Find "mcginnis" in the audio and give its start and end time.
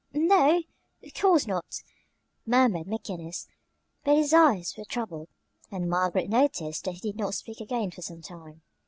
2.87-3.45